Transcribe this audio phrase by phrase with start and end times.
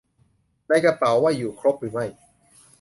[0.67, 2.05] ในกระเป๋าว่าอยู่ครบหรือไม่